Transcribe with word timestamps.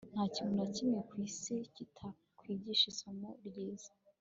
ntakintu 0.13 0.53
nakimwe 0.59 0.99
kwisi 1.09 1.53
kitatwigisha 1.75 2.85
isomo 2.93 3.27
ryiza 3.45 3.91